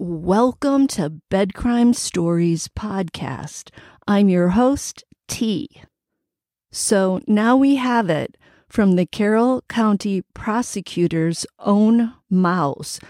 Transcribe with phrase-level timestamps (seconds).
[0.00, 3.70] Welcome to Bed Crime Stories podcast.
[4.06, 5.68] I'm your host, T.
[6.70, 8.36] So now we have it
[8.68, 13.00] from the Carroll County prosecutor's own mouths.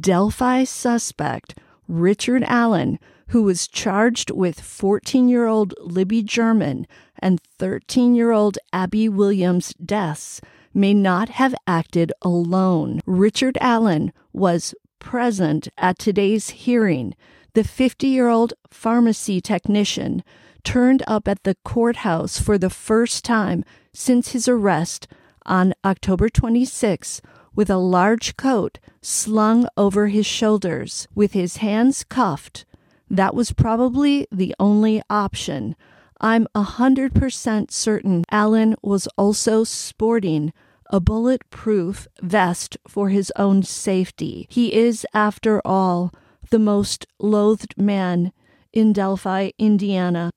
[0.00, 1.58] Delphi suspect
[1.88, 6.86] Richard Allen, who was charged with 14 year old Libby German
[7.18, 10.40] and 13 year old Abby Williams' deaths,
[10.72, 13.00] may not have acted alone.
[13.06, 17.14] Richard Allen was present at today's hearing,
[17.54, 20.22] the 50 year old pharmacy technician
[20.64, 25.06] turned up at the courthouse for the first time since his arrest
[25.46, 27.20] on October 26
[27.54, 32.64] with a large coat slung over his shoulders, with his hands cuffed.
[33.10, 35.76] That was probably the only option.
[36.20, 40.52] I'm a 100% certain Allen was also sporting
[40.90, 44.46] a bulletproof vest for his own safety.
[44.50, 46.12] He is, after all,
[46.50, 48.32] the most loathed man
[48.72, 50.30] in Delphi, Indiana,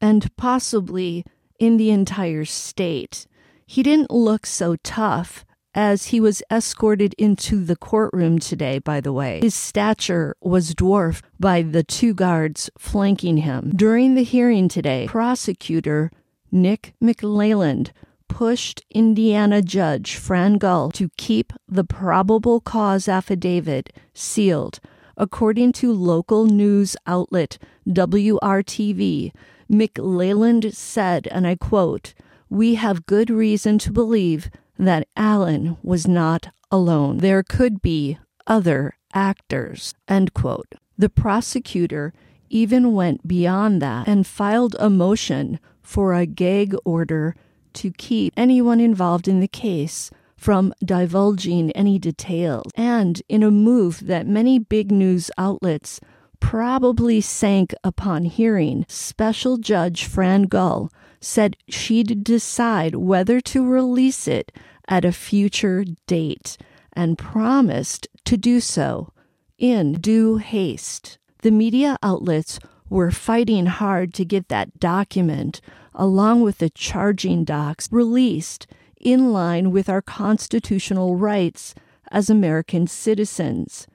[0.00, 1.24] and possibly
[1.58, 3.26] in the entire state.
[3.66, 9.12] He didn't look so tough as he was escorted into the courtroom today, by the
[9.12, 9.40] way.
[9.40, 13.72] His stature was dwarfed by the two guards flanking him.
[13.74, 16.10] During the hearing today, prosecutor
[16.50, 17.90] Nick McLeland
[18.28, 24.80] pushed Indiana Judge Fran Gull to keep the probable cause affidavit sealed.
[25.16, 29.32] According to local news outlet WRTV,
[29.70, 32.14] McLeland said, and I quote,
[32.48, 34.50] We have good reason to believe
[34.86, 37.18] that Allen was not alone.
[37.18, 39.94] There could be other actors.
[40.08, 40.74] End quote.
[40.96, 42.12] The prosecutor
[42.48, 47.34] even went beyond that and filed a motion for a gag order
[47.74, 52.72] to keep anyone involved in the case from divulging any details.
[52.74, 56.00] And in a move that many big news outlets
[56.40, 64.52] probably sank upon hearing, Special Judge Fran Gull said she'd decide whether to release it
[64.88, 66.56] at a future date
[66.92, 69.12] and promised to do so
[69.58, 71.18] in due haste.
[71.42, 72.58] The media outlets
[72.88, 75.60] were fighting hard to get that document
[75.94, 78.66] along with the charging docs, released
[79.00, 81.74] in line with our constitutional rights
[82.10, 83.86] as American citizens.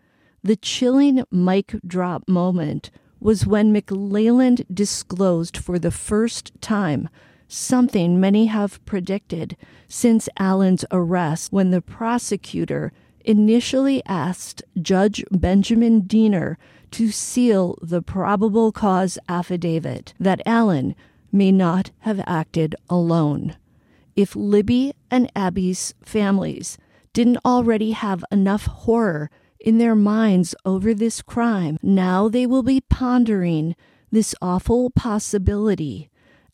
[0.44, 2.92] The chilling mic drop moment
[3.26, 7.10] was when McLeland disclosed for the first time
[7.48, 16.60] something many have predicted since Allen's arrest when the prosecutor initially asked Judge Benjamin Diener
[16.92, 20.94] to seal the probable cause affidavit that Allen
[21.32, 23.56] may not have acted alone.
[24.16, 26.78] If Libby and Abby's families
[27.12, 29.32] didn't already have enough horror
[29.66, 33.76] in their minds over this crime, now they will be pondering
[34.12, 36.10] this awful possibility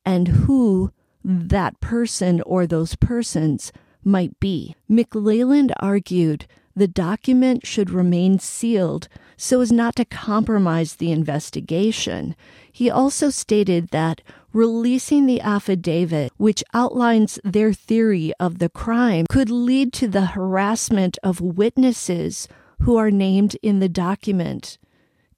[0.05, 0.91] and who
[1.23, 3.71] that person or those persons
[4.03, 4.75] might be.
[4.89, 12.33] McLeland argued the document should remain sealed so as not to compromise the investigation.
[12.71, 14.21] He also stated that
[14.53, 21.17] releasing the affidavit, which outlines their theory of the crime, could lead to the harassment
[21.23, 22.47] of witnesses
[22.81, 24.77] who are named in the document.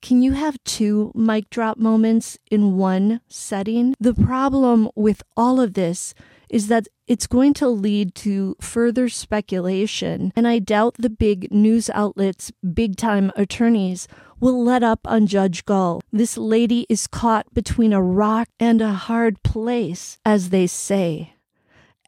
[0.02, 3.96] Can you have two mic drop moments in one setting?
[4.00, 6.14] The problem with all of this
[6.50, 11.90] is that it's going to lead to further speculation, and I doubt the big news
[11.90, 14.08] outlets, big time attorneys,
[14.40, 16.02] will let up on Judge Gull.
[16.12, 21.34] This lady is caught between a rock and a hard place, as they say.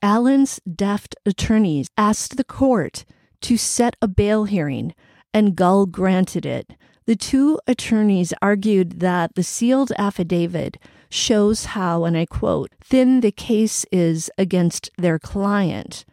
[0.01, 3.05] Allen's deft attorneys asked the court
[3.41, 4.93] to set a bail hearing,
[5.35, 6.75] and Gull granted it.
[7.07, 10.77] The two attorneys argued that the sealed affidavit
[11.09, 16.05] shows how, and I quote, thin the case is against their client.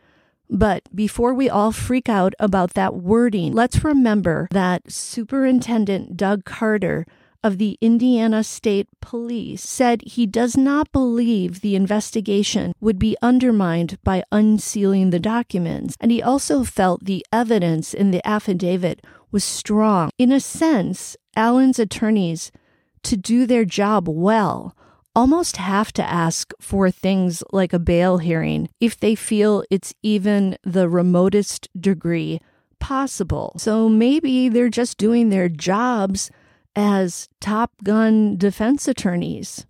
[0.50, 7.06] But before we all freak out about that wording, let's remember that Superintendent Doug Carter
[7.42, 13.98] of the Indiana State Police said he does not believe the investigation would be undermined
[14.04, 20.10] by unsealing the documents, and he also felt the evidence in the affidavit was strong.
[20.18, 22.52] In a sense, Allen's attorneys,
[23.02, 24.76] to do their job well,
[25.14, 30.56] almost have to ask for things like a bail hearing if they feel it's even
[30.62, 32.40] the remotest degree
[32.78, 33.54] possible.
[33.58, 36.30] So maybe they're just doing their jobs
[36.74, 39.66] as Top Gun defense attorneys.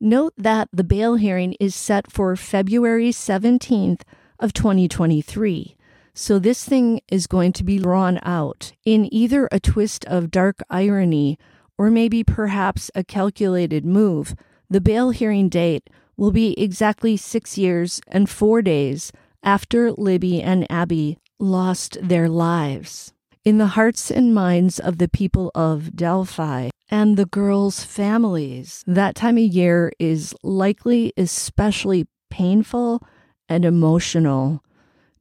[0.00, 4.02] Note that the bail hearing is set for February 17th
[4.38, 5.76] of 2023.
[6.12, 10.60] So this thing is going to be drawn out in either a twist of dark
[10.70, 11.38] irony
[11.76, 14.34] or maybe perhaps a calculated move.
[14.70, 19.10] The bail hearing date will be exactly six years and four days
[19.42, 23.12] after Libby and Abby lost their lives.
[23.44, 29.14] In the hearts and minds of the people of Delphi and the girls' families, that
[29.14, 33.02] time of year is likely especially painful
[33.48, 34.64] and emotional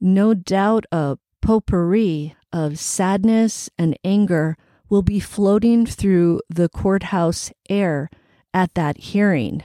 [0.03, 4.57] no doubt a potpourri of sadness and anger
[4.89, 8.09] will be floating through the courthouse air
[8.53, 9.63] at that hearing.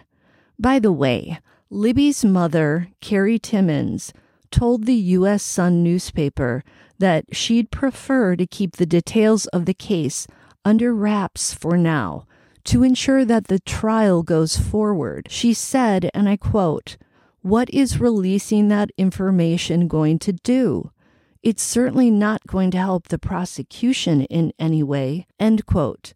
[0.59, 1.41] By the way,
[1.71, 4.13] Libby's mother, Carrie Timmons,
[4.53, 5.43] told the U.S.
[5.43, 6.63] Sun newspaper
[6.99, 10.27] that she'd prefer to keep the details of the case
[10.65, 12.27] under wraps for now
[12.65, 15.27] to ensure that the trial goes forward.
[15.31, 16.97] She said, and I quote,
[17.41, 20.91] what is releasing that information going to do?
[21.43, 25.27] It's certainly not going to help the prosecution in any way.
[25.39, 26.13] End quote.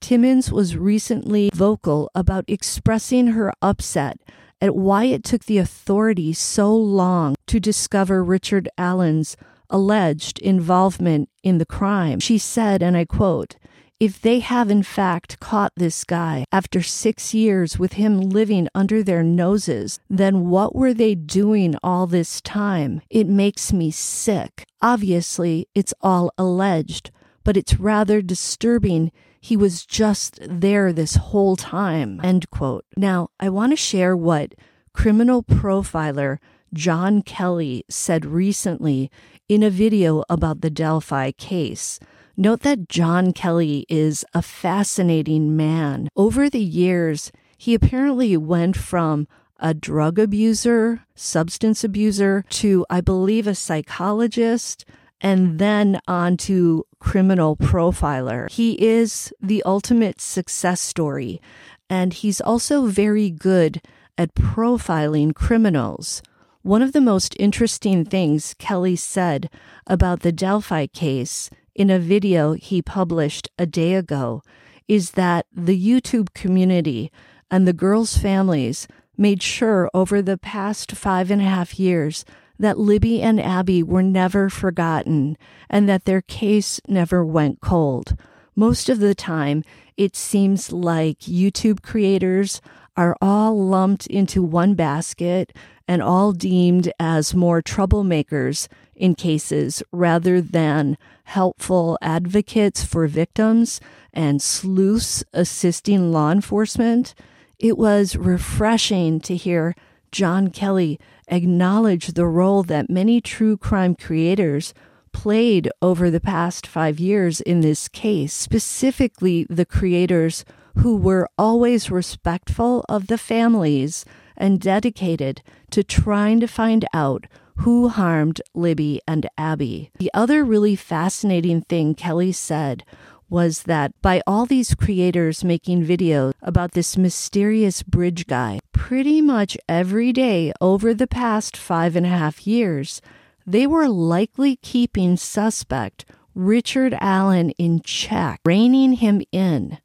[0.00, 4.18] Timmons was recently vocal about expressing her upset
[4.60, 9.36] at why it took the authorities so long to discover Richard Allen's
[9.70, 12.20] alleged involvement in the crime.
[12.20, 13.56] She said, and I quote,
[14.00, 19.02] if they have in fact caught this guy after six years with him living under
[19.02, 23.00] their noses, then what were they doing all this time?
[23.08, 24.66] It makes me sick.
[24.82, 27.12] Obviously, it's all alleged,
[27.44, 32.20] but it's rather disturbing he was just there this whole time.
[32.24, 32.84] End quote.
[32.96, 34.54] Now, I want to share what
[34.94, 36.38] criminal profiler
[36.74, 39.10] John Kelly said recently
[39.48, 41.98] in a video about the Delphi case.
[42.36, 46.08] Note that John Kelly is a fascinating man.
[46.16, 49.28] Over the years, he apparently went from
[49.60, 54.84] a drug abuser, substance abuser, to, I believe, a psychologist,
[55.20, 58.50] and then on to criminal profiler.
[58.50, 61.40] He is the ultimate success story,
[61.88, 63.80] and he's also very good
[64.18, 66.20] at profiling criminals.
[66.64, 69.50] One of the most interesting things Kelly said
[69.86, 74.42] about the Delphi case in a video he published a day ago
[74.88, 77.12] is that the YouTube community
[77.50, 82.24] and the girls' families made sure over the past five and a half years
[82.58, 85.36] that Libby and Abby were never forgotten
[85.68, 88.16] and that their case never went cold.
[88.56, 89.64] Most of the time,
[89.98, 92.62] it seems like YouTube creators
[92.96, 95.52] are all lumped into one basket
[95.86, 103.80] and all deemed as more troublemakers in cases rather than helpful advocates for victims
[104.12, 107.14] and sleuths assisting law enforcement.
[107.58, 109.74] It was refreshing to hear
[110.12, 114.72] John Kelly acknowledge the role that many true crime creators
[115.12, 120.44] played over the past five years in this case, specifically the creators
[120.76, 124.04] who were always respectful of the families
[124.36, 127.26] and dedicated to trying to find out
[127.58, 129.90] who harmed Libby and Abby.
[129.98, 132.84] The other really fascinating thing Kelly said
[133.30, 139.56] was that by all these creators making videos about this mysterious bridge guy, pretty much
[139.68, 143.00] every day over the past five and a half years,
[143.46, 149.78] they were likely keeping suspect Richard Allen in check, reining him in.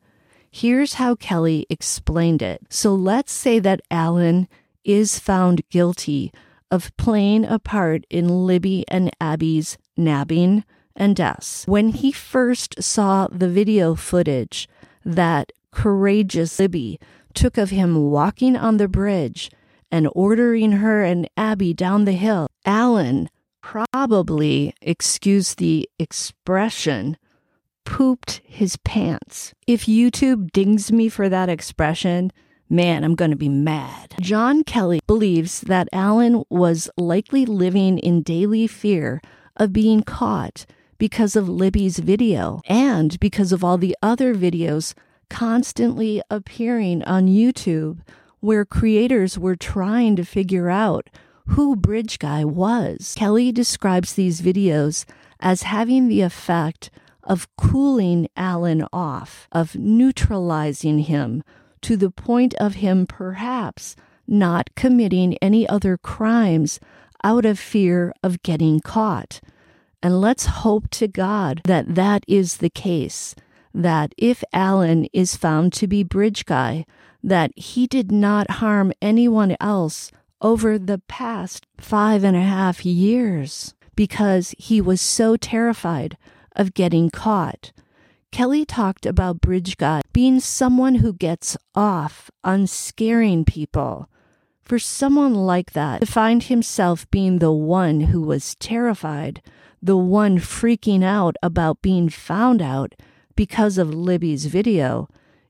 [0.51, 2.61] Here's how Kelly explained it.
[2.69, 4.47] So let's say that Allen
[4.83, 6.31] is found guilty
[6.71, 10.63] of playing a part in Libby and Abby's nabbing
[10.95, 11.65] and deaths.
[11.67, 14.67] When he first saw the video footage
[15.05, 16.99] that courageous Libby
[17.33, 19.51] took of him walking on the bridge
[19.91, 23.29] and ordering her and Abby down the hill, Allen
[23.61, 27.17] probably, excuse the expression,
[27.85, 29.53] pooped his pants.
[29.67, 32.31] If YouTube dings me for that expression,
[32.69, 34.15] man, I'm going to be mad.
[34.21, 39.21] John Kelly believes that Allen was likely living in daily fear
[39.57, 40.65] of being caught
[40.97, 44.93] because of Libby's video and because of all the other videos
[45.29, 47.99] constantly appearing on YouTube
[48.39, 51.09] where creators were trying to figure out
[51.47, 53.15] who Bridge Guy was.
[53.17, 55.05] Kelly describes these videos
[55.39, 56.89] as having the effect
[57.29, 61.43] of cooling Allen off, of neutralizing him
[61.81, 63.95] to the point of him perhaps
[64.27, 66.79] not committing any other crimes
[67.23, 69.39] out of fear of getting caught.
[70.01, 73.35] And let's hope to God that that is the case.
[73.73, 76.85] that if Allen is found to be Bridge Guy,
[77.23, 83.73] that he did not harm anyone else over the past five and a half years
[83.95, 86.17] because he was so terrified
[86.59, 87.71] of getting caught.
[88.31, 94.09] Kelly talked about Bridge Guy being someone who gets off on scaring people.
[94.61, 99.41] For someone like that to find himself being the one who was terrified,
[99.81, 102.93] the one freaking out about being found out
[103.35, 105.07] because of Libby's video,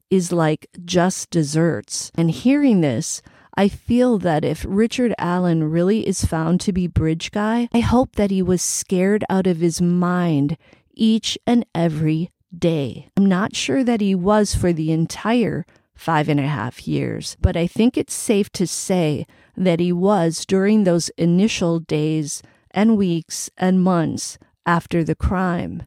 [0.10, 2.12] is like just desserts.
[2.16, 3.22] And hearing this,
[3.58, 8.16] I feel that if Richard Allen really is found to be Bridge Guy, I hope
[8.16, 10.56] that he was scared out of his mind
[11.00, 13.10] each and every day.
[13.18, 15.66] I'm not sure that he was for the entire
[15.96, 19.26] five and a half years, but I think it's safe to say
[19.58, 22.42] that he was during those initial days
[22.72, 25.84] and weeks and months after the crime.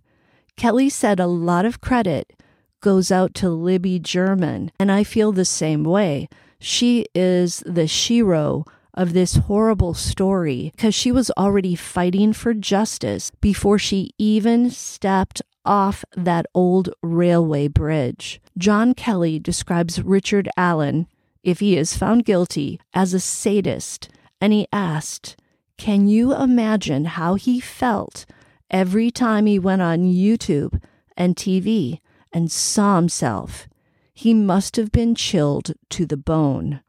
[0.56, 2.32] Kelly said a lot of credit
[2.80, 6.28] goes out to Libby German, and I feel the same way.
[6.58, 13.30] She is the shero of this horrible story because she was already fighting for justice
[13.40, 18.40] before she even stepped off that old railway bridge.
[18.58, 21.06] John Kelly describes Richard Allen,
[21.42, 24.08] if he is found guilty, as a sadist,
[24.40, 25.36] and he asked,
[25.76, 28.26] Can you imagine how he felt
[28.70, 30.80] every time he went on YouTube
[31.16, 32.00] and TV
[32.32, 33.68] and saw himself?
[34.14, 36.80] He must have been chilled to the bone.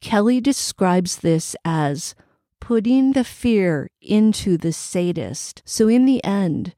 [0.00, 2.14] Kelly describes this as
[2.60, 5.62] putting the fear into the sadist.
[5.64, 6.74] So, in the end,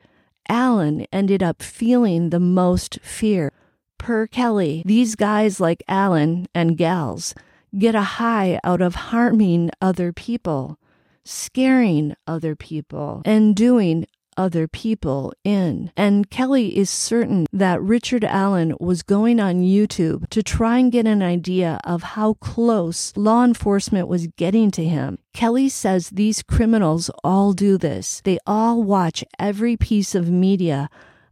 [0.49, 3.53] Allen ended up feeling the most fear.
[3.99, 7.35] Per Kelly, these guys like Allen and gals
[7.79, 10.79] get a high out of harming other people,
[11.25, 15.93] scaring other people, and doing other people in.
[15.97, 21.07] And Kelly is certain that Richard Allen was going on YouTube to try and get
[21.07, 25.19] an idea of how close law enforcement was getting to him.
[25.33, 28.21] Kelly says these criminals all do this.
[28.25, 30.89] They all watch every piece of media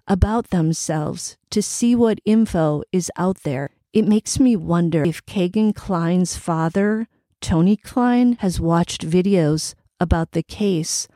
[0.07, 3.71] about themselves to see what info is out there.
[3.93, 7.09] It makes me wonder if Kegan Kline's father,
[7.41, 11.07] Tony Kline, has watched videos about the case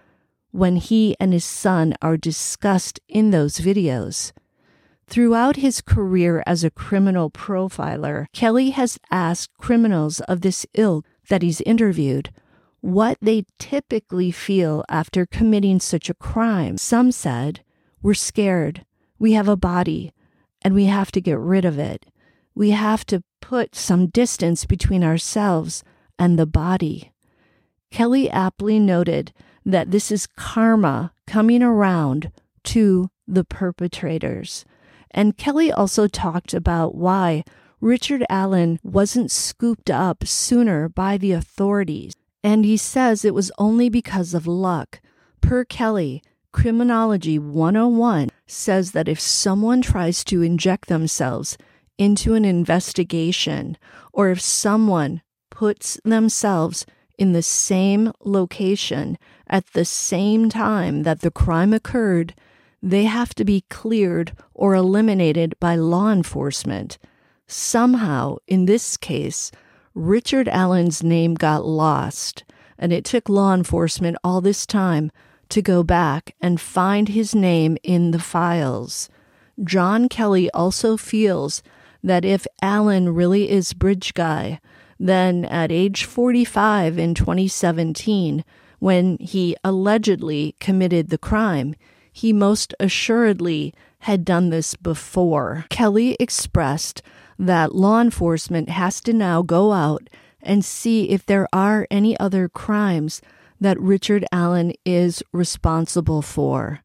[0.54, 4.30] when he and his son are discussed in those videos.
[5.08, 11.42] Throughout his career as a criminal profiler, Kelly has asked criminals of this ilk that
[11.42, 12.30] he's interviewed
[12.80, 16.78] what they typically feel after committing such a crime.
[16.78, 17.64] Some said,
[18.00, 18.84] We're scared.
[19.18, 20.12] We have a body,
[20.62, 22.06] and we have to get rid of it.
[22.54, 25.82] We have to put some distance between ourselves
[26.16, 27.10] and the body.
[27.90, 29.32] Kelly aptly noted
[29.64, 32.30] that this is karma coming around
[32.64, 34.64] to the perpetrators.
[35.10, 37.44] And Kelly also talked about why
[37.80, 42.12] Richard Allen wasn't scooped up sooner by the authorities.
[42.42, 45.00] And he says it was only because of luck.
[45.40, 51.58] Per Kelly, Criminology 101 says that if someone tries to inject themselves
[51.98, 53.76] into an investigation,
[54.12, 56.86] or if someone puts themselves
[57.18, 62.34] in the same location at the same time that the crime occurred,
[62.82, 66.98] they have to be cleared or eliminated by law enforcement.
[67.46, 69.50] Somehow, in this case,
[69.94, 72.44] Richard Allen's name got lost,
[72.78, 75.10] and it took law enforcement all this time
[75.50, 79.08] to go back and find his name in the files.
[79.62, 81.62] John Kelly also feels
[82.02, 84.60] that if Allen really is Bridge Guy,
[84.98, 88.44] then at age 45 in 2017,
[88.84, 91.74] when he allegedly committed the crime,
[92.12, 95.64] he most assuredly had done this before.
[95.70, 97.00] Kelly expressed
[97.38, 100.10] that law enforcement has to now go out
[100.42, 103.22] and see if there are any other crimes
[103.58, 106.80] that Richard Allen is responsible for.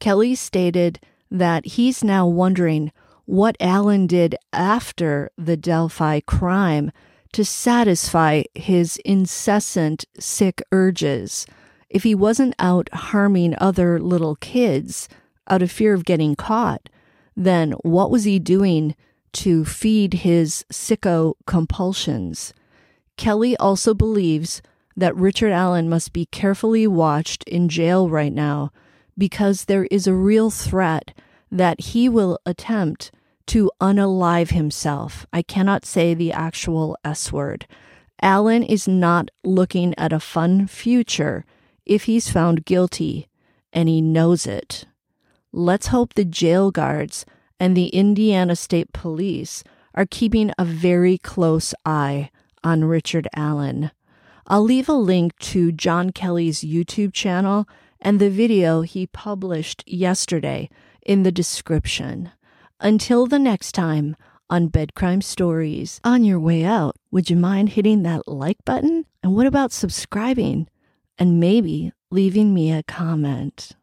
[0.00, 2.92] Kelly stated that he's now wondering
[3.24, 6.92] what Allen did after the Delphi crime
[7.32, 11.46] to satisfy his incessant sick urges.
[11.88, 15.08] If he wasn't out harming other little kids
[15.48, 16.88] out of fear of getting caught,
[17.36, 18.94] then what was he doing
[19.32, 22.52] to feed his sicko compulsions?
[23.16, 24.62] Kelly also believes
[24.96, 28.72] that Richard Allen must be carefully watched in jail right now
[29.16, 31.12] because there is a real threat
[31.50, 33.10] that he will attempt
[33.46, 35.26] to unalive himself.
[35.32, 37.66] I cannot say the actual S word.
[38.20, 41.44] Allen is not looking at a fun future
[41.84, 43.28] if he's found guilty,
[43.72, 44.86] and he knows it.
[45.52, 47.26] Let's hope the jail guards
[47.58, 52.30] and the Indiana State Police are keeping a very close eye
[52.64, 53.90] on Richard Allen.
[54.46, 57.68] I'll leave a link to John Kelly's YouTube channel
[58.00, 60.68] and the video he published yesterday
[61.04, 62.30] in the description.
[62.84, 64.16] Until the next time
[64.50, 69.06] on Bed Crime Stories, on your way out, would you mind hitting that like button?
[69.22, 70.66] And what about subscribing
[71.16, 73.76] and maybe leaving me a comment?